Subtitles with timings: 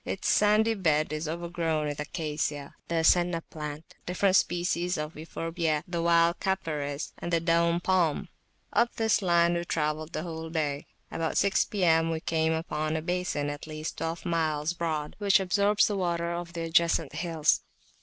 [0.03, 6.01] Its sandy bed is overgrown with Acacia, the Senna plant, different species of Euphorbiae, the
[6.01, 8.27] wild Capparis, and the Daum Palm.
[8.73, 10.87] Up this line we travelled the whole day.
[11.11, 15.85] About six P.M., we came upon a basin at least twelve miles broad, which absorbs
[15.85, 17.61] the water of the adjacent hills.